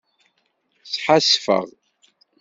Sḥasfeɣ. 0.93 1.65